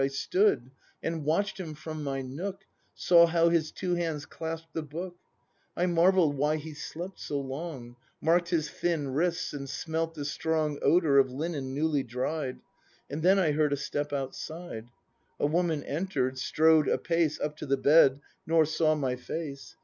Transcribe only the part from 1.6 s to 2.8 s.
from my nook,